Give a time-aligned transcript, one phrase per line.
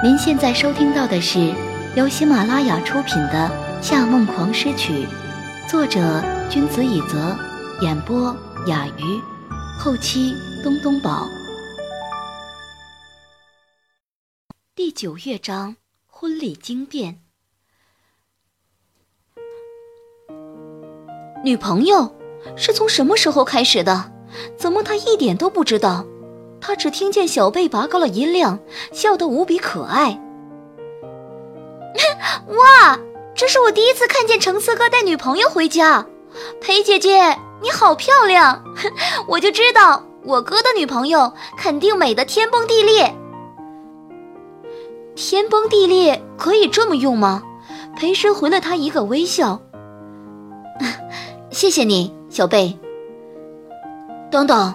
[0.00, 1.52] 您现在收听到的是
[1.96, 3.50] 由喜马拉雅出品的
[3.82, 4.92] 《夏梦狂诗曲》，
[5.68, 7.36] 作者君子以泽，
[7.80, 8.32] 演播
[8.68, 9.20] 雅鱼，
[9.76, 10.32] 后期
[10.62, 11.26] 东东宝。
[14.76, 15.74] 第九乐章：
[16.06, 17.18] 婚礼惊变。
[21.42, 22.16] 女朋友
[22.56, 24.12] 是从什么时候开始的？
[24.56, 26.06] 怎么他一点都不知道？
[26.60, 28.58] 他只听见小贝拔高了音量，
[28.92, 30.20] 笑得无比可爱。
[32.48, 32.98] 哇，
[33.34, 36.06] 这是我第一次看见橙色哥带女朋友回家。
[36.60, 38.62] 裴姐姐，你好漂亮！
[39.26, 43.14] 我就知道我哥的女朋友肯定美得天崩地裂。
[45.16, 47.42] 天崩地裂可以这么用吗？
[47.96, 49.60] 裴师回了他一个微笑。
[51.50, 52.78] 谢谢你，小贝。
[54.30, 54.72] 等等。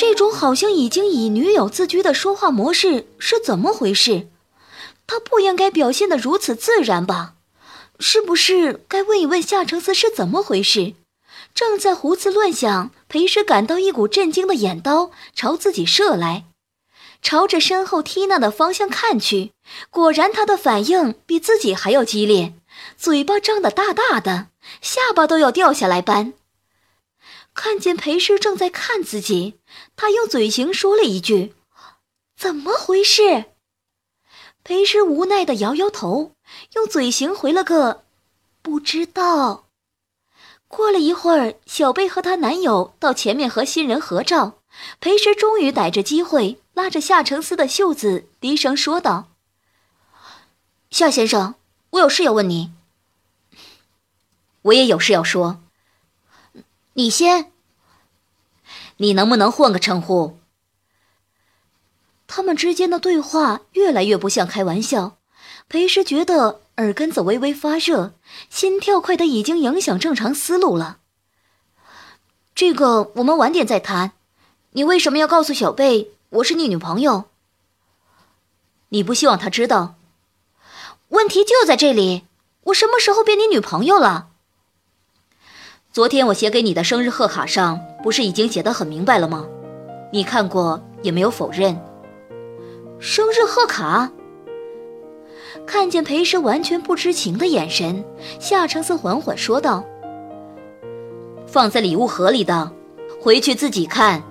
[0.00, 4.28] 这种好像已经以女友自居的说话模式是怎么回事？
[5.06, 7.34] 他不应该表现得如此自然吧？
[7.98, 10.94] 是不是该问一问夏承思是怎么回事？
[11.54, 16.44] 正在胡思乱想，裴师感到一股震惊的眼刀朝自己射来，
[17.20, 19.50] 朝着身后缇娜的方向看去，
[19.90, 22.54] 果然她的反应比自己还要激烈，
[22.96, 24.46] 嘴巴张得大大的，
[24.80, 26.32] 下巴都要掉下来般。
[27.62, 29.60] 看见裴师正在看自己，
[29.94, 31.54] 他用嘴型说了一句
[32.34, 33.52] ：“怎么回事？”
[34.64, 36.32] 裴师无奈的摇摇头，
[36.72, 38.02] 用嘴型回了个
[38.62, 39.66] “不知道”。
[40.68, 44.62] 过了一会儿，小贝和她男友到前面和新人合照，
[44.98, 49.28] 裴师终于逮着机会，拉着夏承思的袖子，低声说道
[50.88, 51.56] ：“夏先生，
[51.90, 52.72] 我有事要问你。
[54.62, 55.60] 我也有事要说。”
[56.94, 57.49] 你先，
[59.02, 60.38] 你能不能换个称呼？
[62.26, 65.16] 他们之间的对话越来越不像开玩笑。
[65.68, 68.12] 裴时觉得耳根子微微发热，
[68.50, 70.98] 心跳快的已经影响正常思路了。
[72.54, 74.12] 这个我们晚点再谈。
[74.72, 77.24] 你为什么要告诉小贝我是你女朋友？
[78.90, 79.94] 你不希望他知道？
[81.08, 82.26] 问题就在这里，
[82.64, 84.29] 我什么时候变你女朋友了？
[85.92, 89.44] 昨天我写给你的生日贺卡上，不是已经写得很明白了吗？
[90.12, 91.76] 你看过也没有否认。
[93.00, 94.08] 生日贺卡。
[95.66, 98.04] 看见裴时完全不知情的眼神，
[98.38, 99.84] 夏承思缓缓说道
[101.44, 102.70] ：“放在礼物盒里的，
[103.20, 104.22] 回去自己看。”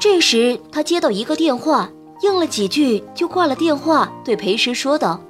[0.00, 1.88] 这时他接到一个电话，
[2.22, 5.20] 应了几句就挂了电话，对裴时说道：“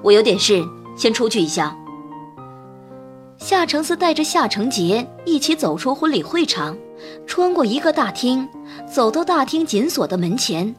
[0.00, 0.64] 我有点事，
[0.96, 1.76] 先出去一下。”
[3.44, 6.74] 夏承思带着夏承杰一起走出婚礼会场，
[7.26, 8.48] 穿过一个大厅，
[8.90, 10.74] 走到大厅紧锁的门前。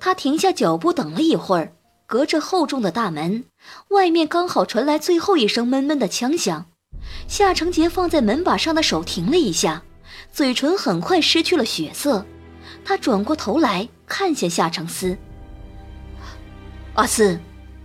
[0.00, 1.72] 他停下脚步，等了一会儿，
[2.08, 3.44] 隔着厚重的大门，
[3.90, 6.66] 外面刚好传来最后一声闷闷的枪响。
[7.28, 9.80] 夏承杰放在门把上的手停了一下，
[10.32, 12.26] 嘴唇很快失去了血色。
[12.84, 15.16] 他转过头来看向夏承思
[16.94, 17.38] ：“阿思，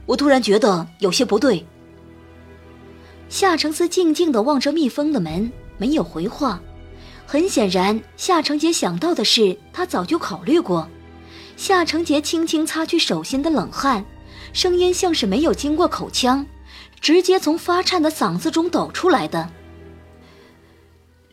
[0.07, 1.63] 我突然觉得有些不对。”
[3.35, 6.57] 夏承思静静地望着密封的门，没有回话。
[7.25, 10.87] 很显然，夏承杰想到的是他早就考虑过。
[11.57, 14.05] 夏承杰轻轻擦去手心的冷汗，
[14.53, 16.45] 声音像是没有经过口腔，
[17.01, 19.49] 直接从发颤的嗓子中抖出来的。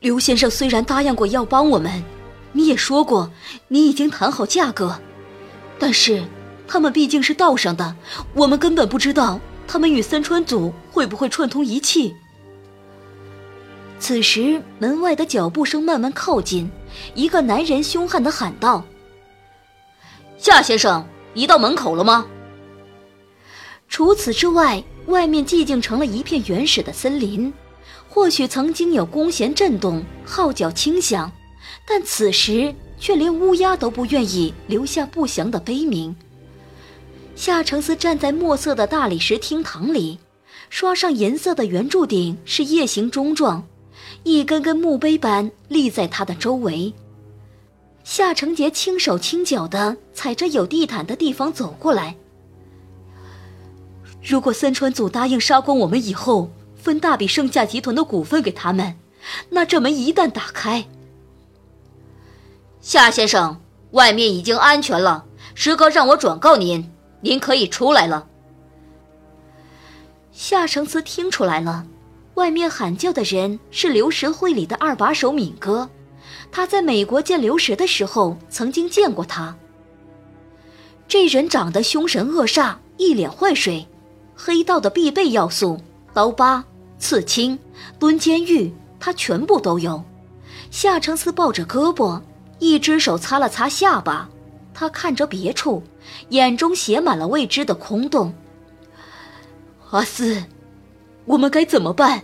[0.01, 2.03] 刘先生虽然答应过要帮我们，
[2.51, 3.31] 你也说过
[3.69, 4.99] 你已经谈好价格，
[5.79, 6.25] 但是
[6.67, 7.95] 他们毕竟是道上的，
[8.35, 9.39] 我们根本不知道。
[9.73, 12.15] 他们与三川组会不会串通一气？
[13.99, 16.71] 此时，门外的脚步声慢慢靠近，
[17.15, 18.85] 一个男人凶悍地喊道
[20.37, 21.03] ：“夏先生，
[21.33, 22.27] 你到门口了吗？”
[23.89, 27.51] 除此之外，外面寂静成了一片原始的森林。
[28.11, 31.33] 或许曾经有弓弦震动，号角轻响，
[31.89, 36.15] 但此时却连乌鸦都不愿意留下不祥的悲鸣。
[37.35, 40.19] 夏承思站在墨色的大理石厅堂里，
[40.71, 43.67] 刷上银色的圆柱顶是叶形钟状，
[44.23, 46.93] 一根根墓碑般立在他的周围。
[48.05, 52.17] 夏承杰轻手轻脚地踩着有地毯的地方走过来。
[54.23, 58.97] 如果三川组答应杀光我们以后，分大笔盛夏集团的股份给他们，
[59.51, 60.87] 那这门一旦打开，
[62.81, 63.61] 夏先生，
[63.93, 65.25] 外面已经安全了，
[65.55, 66.92] 石哥让我转告您。
[67.23, 68.27] 您可以出来了。
[70.33, 71.87] 夏承思听出来了，
[72.35, 75.89] 外面喊叫的人是刘石会里的二把手敏哥。
[76.51, 79.57] 他在美国见刘石的时候，曾经见过他。
[81.07, 83.87] 这人长得凶神恶煞，一脸坏水，
[84.35, 85.79] 黑道的必备要素，
[86.13, 86.65] 刀疤、
[86.99, 87.59] 刺青、
[87.99, 90.03] 蹲监狱，他全部都有。
[90.71, 92.21] 夏承思抱着胳膊，
[92.59, 94.29] 一只手擦了擦下巴，
[94.73, 95.83] 他看着别处，
[96.31, 98.35] 眼中写满了未知的空洞。
[99.91, 100.45] 阿四，
[101.25, 102.23] 我们该怎么办？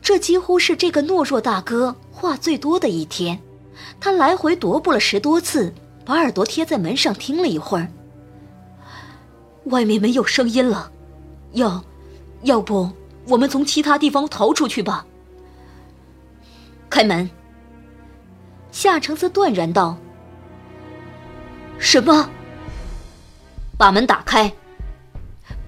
[0.00, 3.40] 这几乎是这个懦弱大哥话最多的一天，
[4.00, 5.72] 他来回踱步了十多次。
[6.06, 7.88] 把耳朵贴在门上听了一会儿，
[9.64, 10.92] 外面没有声音了，
[11.54, 11.82] 要，
[12.42, 12.88] 要不
[13.26, 15.04] 我们从其他地方逃出去吧？
[16.88, 17.28] 开门。
[18.70, 19.98] 夏承思断然道
[21.78, 22.28] ：“什么？
[23.76, 24.52] 把门打开。”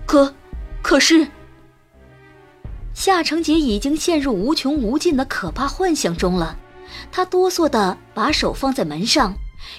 [0.06, 0.34] 可，
[0.82, 1.28] 可是，
[2.94, 6.56] 夏成杰已经陷入无穷无尽的可怕幻想中了，
[7.12, 9.34] 他哆嗦的把手放在门上。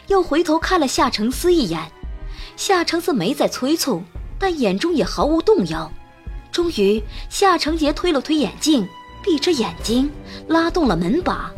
[0.08, 1.92] 又回头看了夏承思一眼，
[2.56, 4.04] 夏承思没再催促，
[4.38, 5.92] 但眼中也毫无动摇。
[6.52, 8.88] 终于，夏成杰推了推眼镜，
[9.24, 10.12] 闭着眼睛
[10.48, 11.52] 拉动了门把。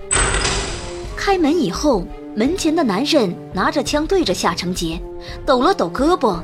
[1.17, 4.99] 开门以后，门前的男人拿着枪对着夏成杰，
[5.45, 6.41] 抖了抖胳膊。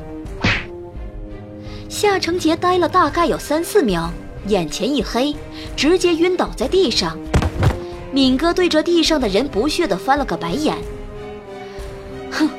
[1.87, 4.11] 夏成杰呆了大概有三四秒，
[4.47, 5.33] 眼前一黑，
[5.77, 7.17] 直接晕倒在地上。
[8.11, 10.75] 敏哥对着地上的人不屑地翻了个白眼。
[12.31, 12.49] 哼，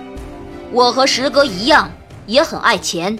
[0.72, 1.90] 我和石哥一样，
[2.26, 3.18] 也很爱钱，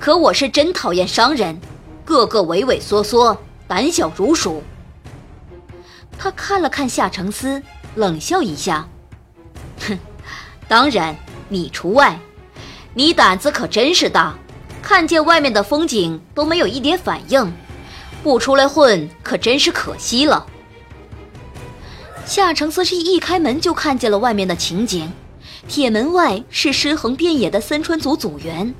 [0.00, 1.56] 可我是真讨厌商人，
[2.04, 3.38] 个个畏畏缩缩，
[3.68, 4.62] 胆小如鼠。
[6.18, 7.62] 他看了看夏承思，
[7.94, 8.88] 冷笑一下，
[9.86, 9.98] 哼，
[10.66, 11.16] 当然
[11.48, 12.18] 你除外，
[12.94, 14.36] 你胆子可真是大，
[14.82, 17.52] 看见外面的风景都没有一点反应，
[18.22, 20.46] 不出来混可真是可惜了。
[22.26, 25.10] 夏承思是一开门就看见了外面的情景。
[25.66, 28.74] 铁门外是尸横遍野的森川族组员，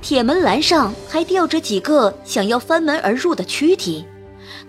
[0.00, 4.04] 铁门栏上还吊着几个想要翻门而入的躯体，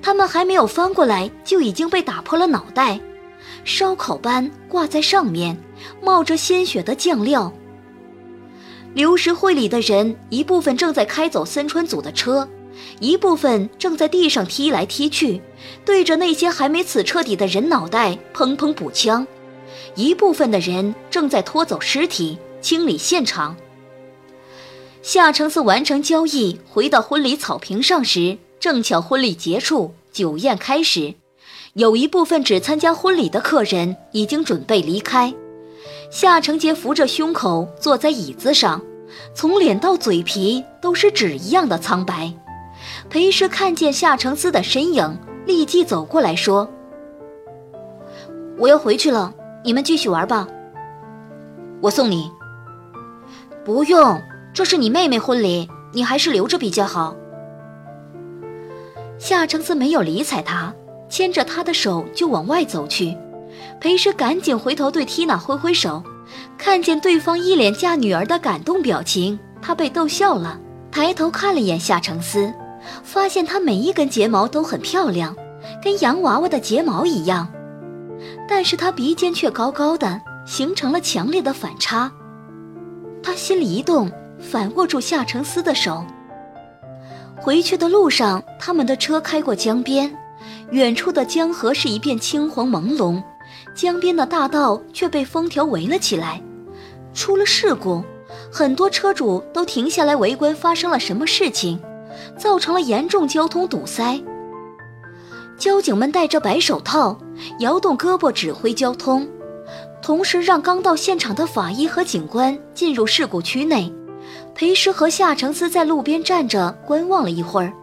[0.02, 3.00] 他们还没有翻过来就已经被打破了脑袋，
[3.64, 5.58] 烧烤般挂在上面，
[6.02, 7.52] 冒着鲜血的酱料。
[8.94, 12.48] 流石会里的人一部分正在开走森川组的车，
[13.00, 15.42] 一部分正在地上踢来踢去，
[15.86, 19.26] 对着那些还没死彻底的人脑袋砰砰补枪。
[19.96, 23.56] 一部分的人正在拖走尸体、清理现场。
[25.02, 31.14] 夏承思完成交易，回到婚礼草坪上时，正巧婚礼结束，酒宴开始。
[31.74, 35.34] 有一部分只参加婚礼的客人已经准备离开。
[36.10, 38.82] 夏承杰扶着胸口坐在椅子上，
[39.34, 42.34] 从脸到嘴皮都是纸一样的苍白。
[43.10, 46.70] 裴时看见夏承思的身影，立即走过来说
[48.58, 50.48] ：“我要回去了。”你们继续玩吧，
[51.82, 52.32] 我送你。
[53.66, 54.18] 不用，
[54.54, 57.14] 这是你妹妹婚礼，你还是留着比较好。
[59.18, 60.74] 夏承思没有理睬他，
[61.10, 63.18] 牵着他的手就往外走去。
[63.82, 66.04] 裴诗赶紧回头对缇娜挥挥手，
[66.58, 70.60] 看见对方一脸嫁女儿的感动表情，他被逗笑了，
[70.92, 72.54] 抬头看了眼夏承思，
[73.04, 75.36] 发现她每一根睫毛都很漂亮，
[75.84, 77.48] 跟洋娃娃的睫毛一样。
[78.48, 82.12] 但是他鼻尖却高高的，形成了强烈的反差。
[83.24, 86.04] 他心里一动，反握住夏承思的手。
[87.38, 90.14] 回去的路上，他们的车开过江边，
[90.72, 93.22] 远处的江河是一片青黄朦胧，
[93.74, 96.42] 江边的大道却被封条围了起来。
[97.14, 98.04] 出了事故，
[98.52, 101.82] 很多车主都停下来围观，发生了什么事情，
[102.38, 104.22] 造成了严重交通堵塞。
[105.58, 107.20] 交警们戴着白手套，
[107.60, 109.28] 摇动胳膊指挥交通，
[110.04, 113.92] 同时让刚到现场的法医和警官进入事故区内。
[114.54, 117.74] 裴师和夏承思在路边站着观望了一会儿，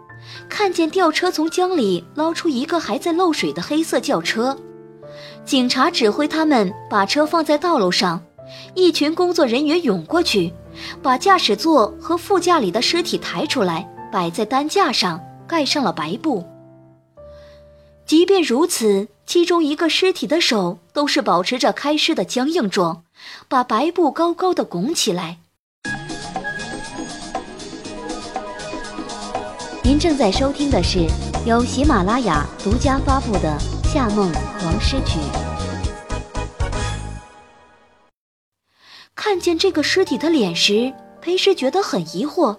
[0.48, 4.56] 看见吊车从江里捞出一个还在漏水的黑色轿车。
[5.44, 8.22] 警察指挥他们把车放在道路上，
[8.74, 10.52] 一群工作人员涌过去，
[11.02, 16.44] 把驾驶座和副驾里的尸体抬出来，摆在担架上，盖上了白布。
[18.04, 23.02] 即便如此，其中一个尸体的手都是保持着开尸的僵硬状，
[23.48, 25.38] 把白布高高的拱起来。
[29.98, 31.06] 正在收听的是
[31.44, 33.56] 由喜马拉雅独家发布的
[33.88, 34.32] 《夏梦
[34.64, 35.18] 王诗曲》。
[39.14, 42.56] 看见这个尸体的脸时，裴师觉得很疑惑，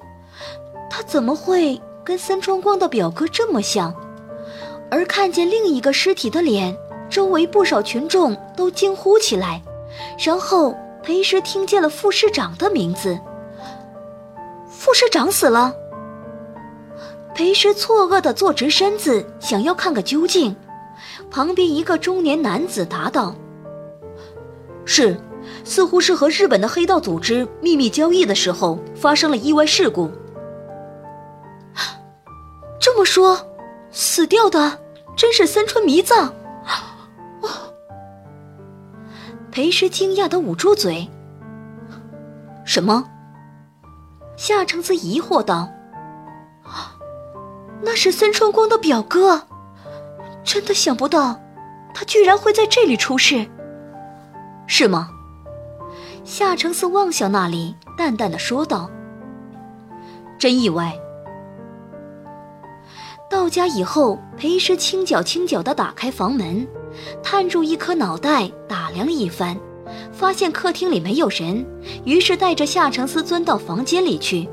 [0.90, 3.94] 他怎么会跟三川光的表哥这么像？
[4.90, 6.78] 而看见另一个尸体的脸，
[7.10, 9.62] 周围不少群众都惊呼起来，
[10.18, 13.20] 然后裴师听见了副市长的名字。
[14.70, 15.74] 副市长死了。
[17.38, 20.56] 裴师错愕地坐直身子，想要看个究竟。
[21.30, 23.36] 旁边一个中年男子答道
[24.86, 25.16] ：“是，
[25.64, 30.10] 似乎是和日本的黑道组织秘密交易的时候发生了意外事故。”
[32.82, 33.40] 这么说，
[33.92, 34.80] 死掉的
[35.16, 36.34] 真是森川弥藏？
[39.52, 41.08] 裴师惊讶的捂住嘴。
[42.66, 43.08] 什么？
[44.36, 45.70] 夏承思疑惑道
[47.82, 49.44] ：“那是孙春光的表哥。”
[50.44, 51.40] 真的想不到，
[51.94, 53.46] 他居然会在这里出事，
[54.66, 55.10] 是吗？
[56.24, 58.90] 夏承思望向那里，淡淡的说道
[60.40, 60.98] ：“真意外。”
[63.30, 66.66] 到家以后，裴师轻脚轻脚的打开房门，
[67.22, 69.58] 探出一颗脑袋，打量了一番，
[70.14, 71.66] 发现客厅里没有人，
[72.06, 74.50] 于是带着夏承思钻到房间里去。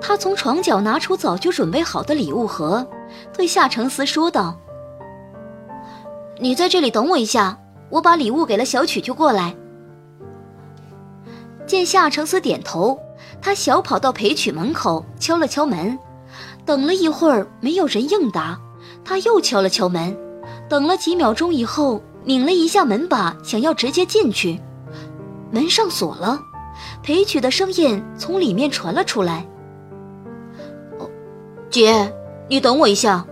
[0.00, 2.86] 他从床角拿出早就准备好的礼物盒，
[3.36, 4.58] 对夏承思说道。
[6.40, 7.58] 你在这里等我一下，
[7.90, 9.54] 我把礼物给了小曲就过来。
[11.66, 12.98] 见夏承思点头，
[13.42, 15.98] 他小跑到裴曲门口敲了敲门，
[16.64, 18.58] 等了一会儿没有人应答，
[19.04, 20.16] 他又敲了敲门，
[20.68, 24.60] 等了几秒钟以后，拧了一下门把，想要直接进去，
[25.50, 26.40] 门上锁了。
[27.02, 29.44] 裴曲的声音从里面传了出来
[31.78, 32.12] ：“姐，
[32.48, 33.24] 你等我一下。”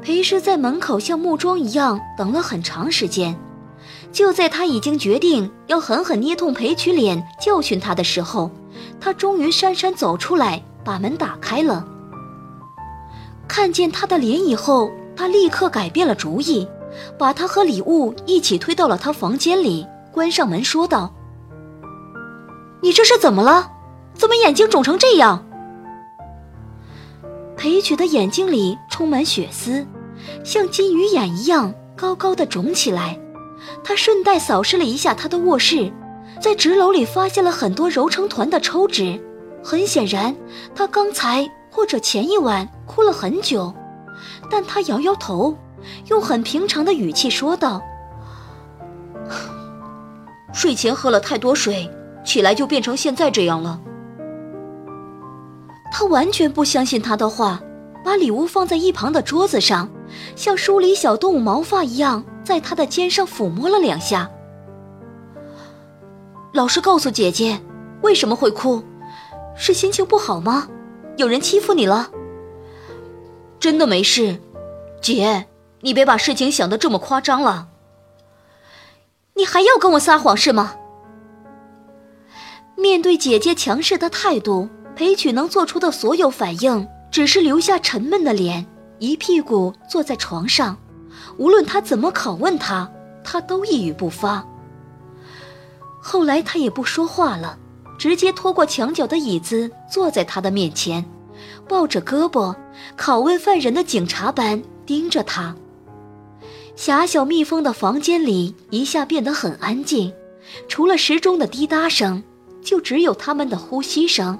[0.00, 3.36] 裴师在门口像木桩一样等了很长时间，
[4.12, 8.48] 就在他已经决定要狠狠捏痛裴曲脸教训他的时候，
[9.00, 11.84] 他终于姗姗走出来，把门打开了。
[13.48, 16.68] 看见他的脸以后，他立刻改变了主意，
[17.18, 21.12] 把他和礼物一起推到了他房间里，关上门说道
[22.80, 23.72] ：“你这是怎么了？
[24.14, 25.44] 怎么眼睛肿成这样？”
[27.66, 29.84] 裴曲的眼睛里充满血丝。
[30.44, 33.18] 像金鱼眼一样高高的肿起来，
[33.82, 35.92] 他顺带扫视了一下他的卧室，
[36.40, 39.20] 在纸篓里发现了很多揉成团的抽纸，
[39.64, 40.36] 很显然
[40.76, 43.74] 他刚才或者前一晚哭了很久，
[44.48, 45.58] 但他摇摇头，
[46.06, 47.82] 用很平常的语气说道
[50.54, 51.90] ：“睡前喝了太多水，
[52.24, 53.80] 起来就变成现在这样了。”
[55.92, 57.60] 他完全不相信他的话，
[58.04, 59.88] 把礼物放在一旁的桌子上。
[60.36, 64.30] 像梳理小动物毛发一样，在他的肩上抚摸了两下。
[66.52, 67.60] 老实告诉姐姐，
[68.02, 68.82] 为什么会哭？
[69.56, 70.68] 是心情不好吗？
[71.16, 72.10] 有人欺负你了？
[73.58, 74.38] 真的没事，
[75.00, 75.46] 姐，
[75.80, 77.68] 你别把事情想得这么夸张了。
[79.34, 80.76] 你还要跟我撒谎是吗？
[82.76, 88.66] 面对姐姐强势的态度，裴曲能做出的所有反应，只是留下沉闷的脸。
[88.98, 90.74] 一屁股坐在床上，
[91.36, 92.90] 无论他怎么拷问他，
[93.22, 94.42] 他都一语不发。
[96.00, 97.58] 后来他也不说话了，
[97.98, 101.04] 直接拖过墙角的椅子坐在他的面前，
[101.68, 102.56] 抱着胳膊，
[102.96, 105.54] 拷问犯人的警察般盯着他。
[106.74, 110.10] 狭小密封的房间里一下变得很安静，
[110.68, 112.22] 除了时钟的滴答声，
[112.62, 114.38] 就只有他们的呼吸声，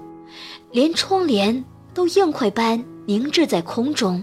[0.70, 4.22] 连窗帘都硬块般凝滞在空中。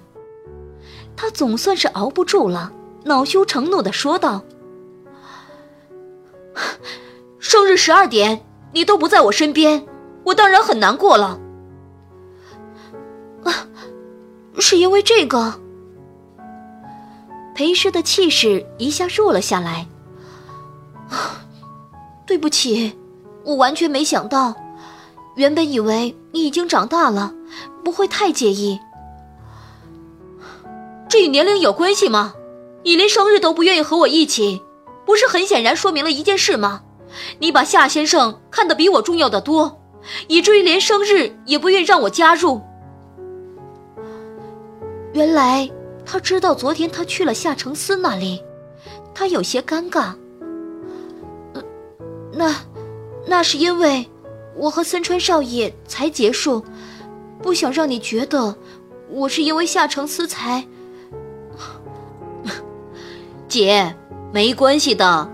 [1.16, 2.72] 他总算是熬不住了，
[3.04, 4.44] 恼羞成怒的说道
[7.40, 9.86] ：“生日十二点，你都不在我身边，
[10.24, 11.40] 我当然很难过了。
[13.44, 13.68] 啊，
[14.60, 15.62] 是因为这个。”
[17.56, 19.88] 裴师的气势一下弱了下来。
[22.26, 22.98] 对不起，
[23.44, 24.56] 我完全没想到，
[25.36, 27.34] 原本以为你已经长大了，
[27.84, 28.80] 不会太介意。
[31.08, 32.34] 这与年龄有关系吗？
[32.84, 34.62] 你连生日都不愿意和我一起，
[35.06, 36.82] 不是很显然说明了一件事吗？
[37.38, 39.80] 你把夏先生看得比我重要的多，
[40.28, 42.60] 以至于连生日也不愿让我加入。
[45.14, 45.70] 原来
[46.04, 48.44] 他知道昨天他去了夏承思那里，
[49.14, 50.16] 他有些尴尬。
[52.34, 52.56] 那，
[53.28, 54.10] 那是因为
[54.56, 56.64] 我和森川少爷才结束，
[57.42, 58.56] 不想让你觉得
[59.10, 60.66] 我是因为夏承思才。
[63.48, 63.96] 姐，
[64.32, 65.30] 没关系的。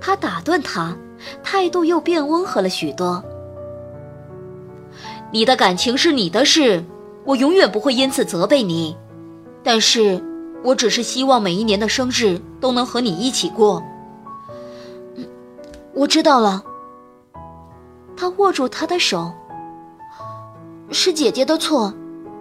[0.00, 0.96] 他打断他，
[1.42, 3.22] 态度又变温和了许多。
[5.32, 6.84] 你的感情是你的事，
[7.24, 8.96] 我永远不会因此责备你。
[9.62, 10.22] 但是，
[10.62, 13.82] 我只是希望每一年的生日都能和你一起过。
[15.94, 16.62] 我知道了。
[18.16, 19.32] 他握住她的手。
[20.90, 21.92] 是姐姐的错，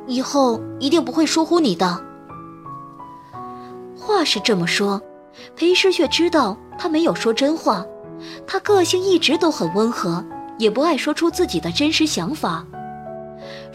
[0.05, 2.03] 以后一定不会疏忽你的。
[3.97, 5.01] 话是这么说，
[5.55, 7.85] 裴诗却知道他没有说真话。
[8.45, 10.23] 他个性一直都很温和，
[10.57, 12.65] 也不爱说出自己的真实想法。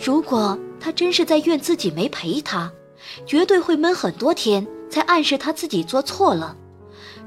[0.03, 2.71] 如果他真是在怨自己没陪他，
[3.27, 6.55] 绝对会闷很多天才暗示他自己做错了。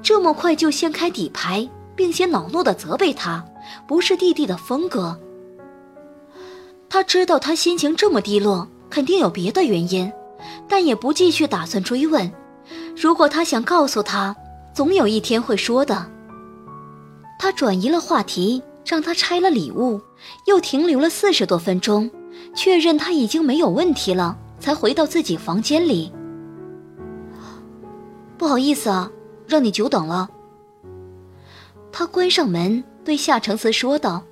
[0.02, 3.44] 这么快就掀开底牌，并且恼怒地责备他，
[3.88, 5.20] 不是弟弟的风格。
[6.90, 10.12] 他知道他心情这么低落，肯定有别的原因，
[10.68, 12.32] 但也不继续打算追问。
[12.96, 14.36] 如果他想告诉他，
[14.74, 16.10] 总有一天会说的。
[17.40, 20.02] 他转移了话题，让他拆了礼物，
[20.46, 22.12] 又停留了四十多分钟，
[22.54, 26.12] 确认他已经没有问题了，才回到自己房间里。
[28.38, 29.10] 不好意思啊，
[29.48, 30.30] 让你久等了。
[31.92, 34.24] 他关上门，对夏承思说道：“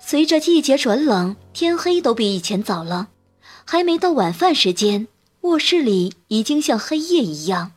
[0.00, 3.08] 随着季节转冷，天黑都比以前早了，
[3.64, 5.08] 还没到晚饭时间。”
[5.42, 7.72] 卧室里已经像黑夜一样。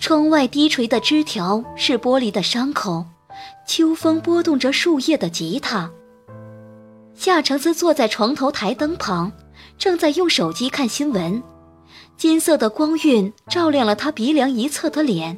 [0.00, 3.06] 窗外低垂的枝条是玻璃的伤口，
[3.68, 5.88] 秋风拨动着树叶的吉他。
[7.14, 9.30] 夏承思坐在床头台灯旁，
[9.78, 11.40] 正在用手机看新闻。
[12.16, 15.36] 金色的光晕照亮了他鼻梁一侧的脸，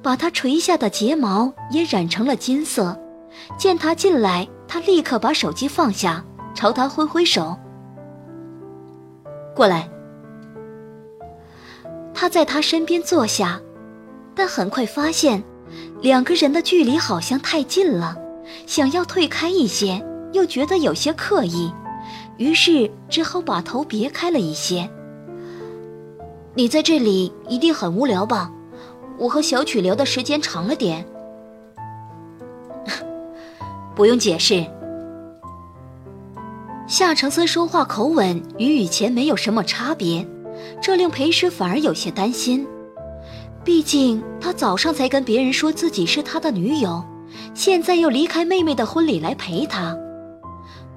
[0.00, 2.96] 把他垂下的睫毛也染成了金色。
[3.58, 6.24] 见他进来，他立刻把手机放下，
[6.54, 7.58] 朝他挥挥手。
[9.54, 9.88] 过来。
[12.14, 13.60] 他在他身边坐下，
[14.32, 15.42] 但很快发现，
[16.02, 18.16] 两个人的距离好像太近了，
[18.64, 20.00] 想要退开一些，
[20.32, 21.72] 又觉得有些刻意，
[22.36, 24.88] 于是只好把头别开了一些。
[26.54, 28.50] 你在这里一定很无聊吧？
[29.18, 31.06] 我和小曲聊的时间长了点。
[33.94, 34.66] 不用解释。
[36.86, 40.26] 夏承森说话口吻与以前没有什么差别，
[40.82, 42.66] 这令裴师反而有些担心。
[43.64, 47.02] 毕竟他早上才跟别人说自己是他的女友，
[47.54, 49.96] 现在又离开妹妹的婚礼来陪他，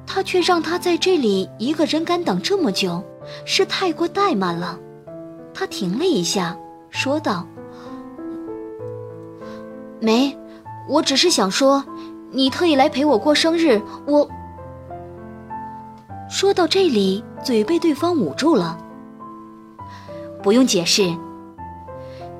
[0.05, 3.01] 他却让他在这里一个人干等这么久，
[3.45, 4.77] 是太过怠慢了。
[5.57, 6.55] 他停了一下，
[6.89, 7.47] 说道
[10.01, 10.37] ：“没，
[10.89, 11.81] 我只是想说，
[12.29, 14.27] 你特意来陪我过生日，我……”
[16.29, 18.77] 说到这里，嘴被对方捂住了。
[20.43, 21.15] 不用解释。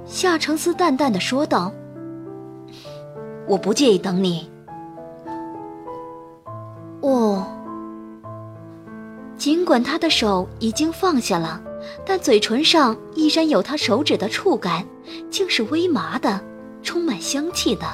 [0.06, 1.72] 夏承思淡淡的说道
[3.48, 4.52] ：“我不介意等你。”
[7.02, 7.48] 哦。
[9.38, 11.62] 尽管他的手已经放下了，
[12.06, 14.86] 但嘴唇上依然有他手指的触感，
[15.30, 16.40] 竟是微麻的，
[16.82, 17.86] 充满香气的。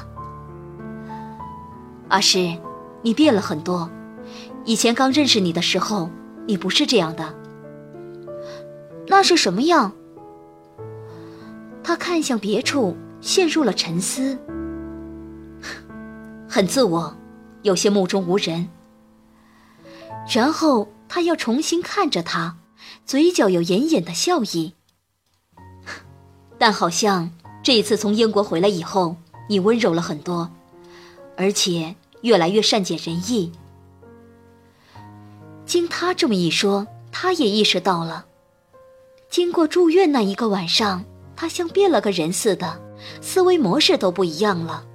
[2.09, 2.57] 阿诗，
[3.01, 3.89] 你变了很多。
[4.65, 6.09] 以前刚认识你的时候，
[6.45, 7.33] 你不是这样的。
[9.07, 9.91] 那是什么样？
[11.83, 14.37] 他看向别处，陷入了沉思。
[16.47, 17.15] 很自我，
[17.63, 18.69] 有些目中无人。
[20.31, 22.55] 然后他又重新看着他，
[23.05, 24.73] 嘴角有隐隐的笑意。
[26.57, 27.31] 但好像
[27.63, 29.15] 这一次从英国回来以后，
[29.49, 30.49] 你温柔了很多，
[31.35, 33.51] 而且越来越善解人意。
[35.65, 38.25] 经他这么一说，他也意识到了。
[39.29, 42.81] 经过住院那一个晚上，他像变了个人似的，
[43.21, 44.85] 思维模式都不一样了。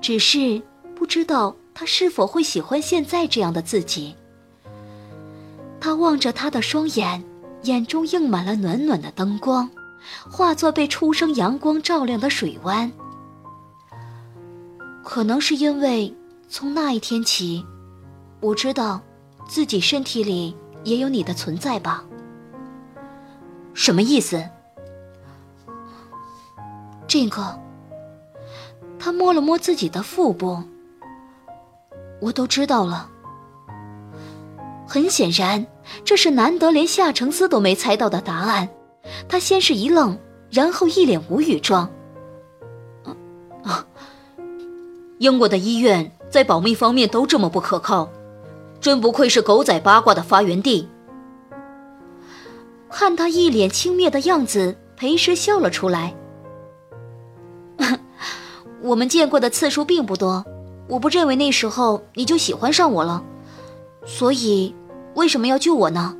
[0.00, 0.62] 只是
[0.94, 4.14] 不知道他是否会喜欢现在这样的自己。
[5.80, 7.24] 他望着他的双眼，
[7.62, 9.70] 眼中映满了暖暖的灯光，
[10.30, 12.90] 化作被初升阳光照亮的水湾。
[15.04, 16.14] 可能是因为
[16.48, 17.64] 从那一天起，
[18.40, 19.00] 我知道。
[19.48, 22.02] 自己身体里也有你的存在吧？
[23.74, 24.42] 什么意思？
[27.06, 27.60] 这个，
[28.98, 30.62] 他摸了摸自己的腹部。
[32.20, 33.10] 我都知道了。
[34.86, 35.66] 很显然，
[36.04, 38.68] 这是难得连夏承思都没猜到的答案。
[39.28, 40.18] 他先是一愣，
[40.50, 41.90] 然后一脸无语状。
[43.64, 43.86] 啊，
[45.18, 48.08] 英国的医院在保密方面都这么不可靠。
[48.80, 50.88] 真不愧是狗仔八卦的发源地。
[52.90, 56.14] 看他一脸轻蔑的样子，裴师笑了出来。
[58.82, 60.44] 我们见过的次数并不多，
[60.88, 63.22] 我不认为那时候你就喜欢上我了，
[64.04, 64.74] 所以
[65.14, 66.16] 为什么要救我呢？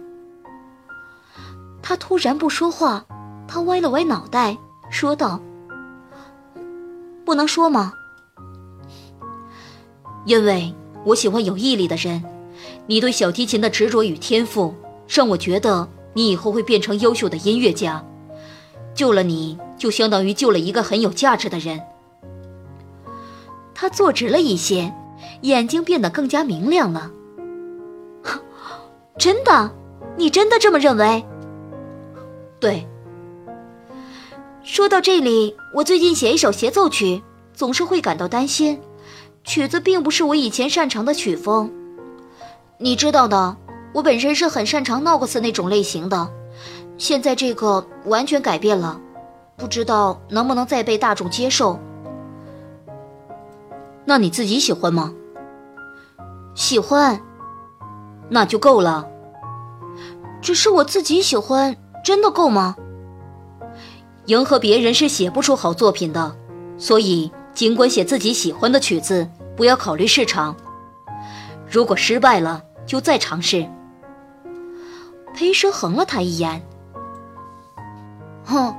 [1.82, 3.04] 他突然不说话，
[3.48, 4.56] 他歪了歪脑袋，
[4.90, 5.40] 说道
[7.24, 7.92] ：“不能说吗？
[10.24, 10.72] 因为
[11.04, 12.22] 我喜欢有毅力的人。
[12.86, 14.74] 你对小提琴的执着与天赋，
[15.08, 18.04] 让我觉得你以后会变成优秀的音乐家。
[18.94, 21.80] 救了你，就相当于救了一个很有价值的人。
[23.74, 24.92] 他坐直了一些，
[25.42, 27.10] 眼睛变得更加明亮了。
[29.18, 29.70] 真的，
[30.16, 31.24] 你真的这么认为？
[32.58, 32.86] 对。
[34.62, 37.22] 说到这里，我最近写一首协奏曲，
[37.52, 38.80] 总是会感到担心。
[39.44, 41.70] 曲子并不是我以前擅长的曲风。
[42.78, 43.56] 你知道的，
[43.92, 46.28] 我本身是很擅长诺克斯那种类型的，
[46.96, 49.00] 现在这个完全改变了，
[49.56, 51.78] 不知道能不能再被大众接受。
[54.04, 55.12] 那你自己喜欢吗？
[56.54, 57.20] 喜欢，
[58.32, 59.06] 那就够了。
[60.40, 62.74] 只是我自己喜欢，真的够吗？
[64.26, 66.34] 迎合别人是写不出好作品的，
[66.78, 70.56] 所以尽管写自己喜欢的曲子，不要考虑市场。
[71.70, 73.68] 如果失败了，就再尝试。
[75.34, 76.62] 裴师横了他一眼，
[78.44, 78.74] 哼，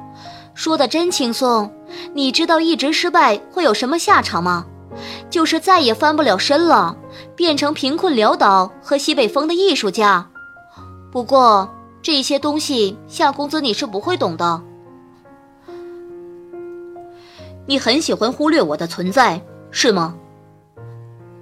[0.55, 1.71] 说的真轻松。
[2.15, 4.65] 你知道一直失败会有什么下场吗？
[5.33, 6.95] 就是再也翻不了身了，
[7.35, 10.29] 变成贫困潦倒和西北风的艺术家。
[11.11, 11.67] 不过
[12.03, 14.61] 这些东西，夏公子你是不会懂的。
[17.65, 19.41] 你很喜欢忽略我的存在，
[19.71, 20.15] 是吗？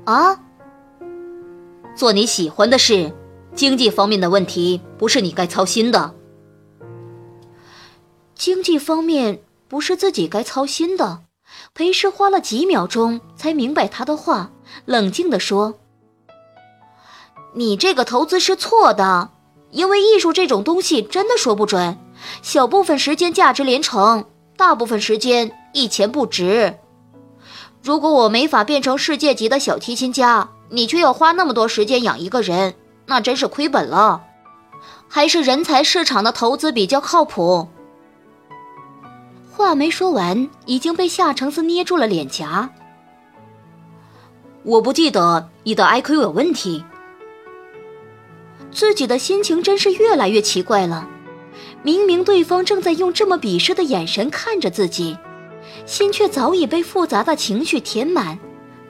[0.06, 0.40] 啊？
[1.94, 3.12] 做你喜欢的事，
[3.54, 6.16] 经济方面的问题不是你该操心的。
[8.36, 11.24] 经济方面不是自己该操心的。
[11.74, 14.52] 裴师花了几秒钟才明白他的话，
[14.84, 15.76] 冷静地说
[17.56, 19.30] ：“你这个投资是错的，
[19.72, 21.98] 因为艺术这种东西真的说不准，
[22.42, 24.26] 小部分时间价值连城，
[24.58, 26.78] 大部分时间一钱不值。
[27.82, 34.22] 如果我没法变成世界级的小提琴家，你却要花那么多时间养一个人，那真是亏本了。
[35.08, 37.70] 还是人才市场的投资比较靠谱。”
[39.62, 42.68] 话没说完，已经被夏承思捏住了脸颊。
[44.64, 46.84] 我不记得你的 IQ 有问题。
[48.72, 51.08] 自己的心情真是越来越奇怪了。
[51.84, 55.16] 明明对方正在用这么鄙视的眼神看着自己，
[55.86, 58.40] 心却早已被复杂的情绪填满。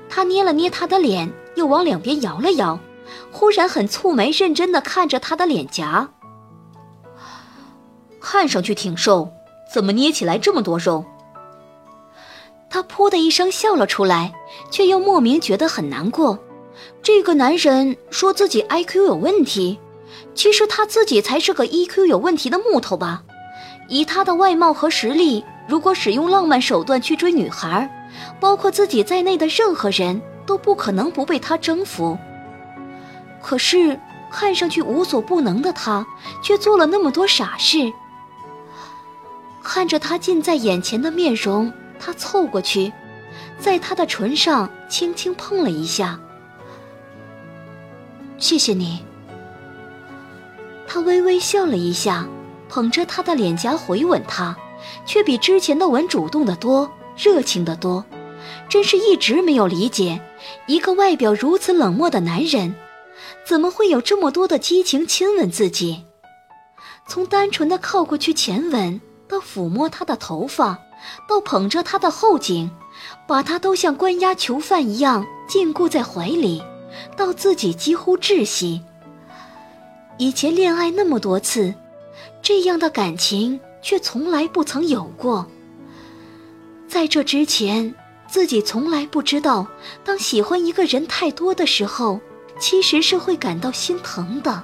[0.07, 2.79] 他捏了捏他的脸，又往两边摇了摇，
[3.29, 6.09] 忽然很蹙眉，认真的看着他的脸颊，
[8.21, 9.33] 看上去挺瘦。
[9.71, 11.05] 怎么捏起来这么多肉？
[12.69, 14.33] 他噗的一声笑了出来，
[14.69, 16.37] 却又莫名觉得很难过。
[17.01, 19.79] 这个男人说自己 IQ 有问题，
[20.33, 23.23] 其实他自己才是个 EQ 有问题的木头吧？
[23.87, 27.89] 以他的外貌和实力，如果使用浪漫手段去追女孩，
[28.39, 32.17] 包括自己在内的任何人都不可能不被他征服。
[33.41, 33.99] 可是
[34.31, 36.05] 看上去无所不能的他，
[36.41, 37.91] 却做了那么多傻事。
[39.63, 42.91] 看着他近在眼前的面容，他凑过去，
[43.59, 46.19] 在他的唇上轻轻碰了一下。
[48.37, 49.05] 谢谢你。
[50.87, 52.27] 他微微笑了一下，
[52.67, 54.57] 捧着他的脸颊回吻他，
[55.05, 58.03] 却比之前的吻主动的多，热情的多。
[58.67, 60.19] 真是一直没有理解，
[60.65, 62.75] 一个外表如此冷漠的男人，
[63.45, 66.05] 怎么会有这么多的激情亲吻自己？
[67.07, 68.99] 从单纯的靠过去前吻。
[69.31, 70.77] 到抚摸他的头发，
[71.25, 72.69] 到捧着他的后颈，
[73.25, 76.61] 把他都像关押囚犯一样禁锢在怀里，
[77.15, 78.81] 到自己几乎窒息。
[80.17, 81.73] 以前恋爱那么多次，
[82.41, 85.47] 这样的感情却从来不曾有过。
[86.89, 87.95] 在这之前，
[88.27, 89.65] 自己从来不知道，
[90.03, 92.19] 当喜欢一个人太多的时候，
[92.59, 94.61] 其实是会感到心疼的。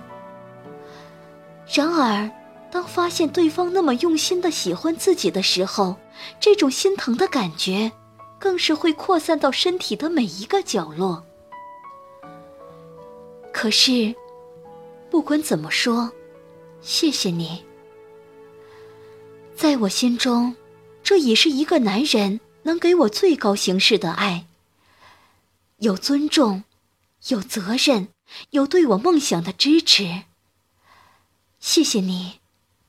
[1.74, 2.30] 然而。
[2.72, 5.96] 当发现对方那么用心的喜欢自己的时候，
[6.40, 7.92] 这种心疼的感觉，
[8.38, 11.24] 更是会扩散到身体的每一个角落。
[13.54, 14.14] 可是，
[15.10, 16.12] 不管怎么说，
[16.82, 17.64] 谢谢你。
[19.56, 20.56] 在我心中，
[21.02, 24.46] 这已是一个男人能给我最高形式的爱。
[25.78, 26.64] 有尊重，
[27.30, 28.10] 有责任，
[28.52, 30.24] 有对我梦想的支持。
[31.60, 32.40] 谢谢你。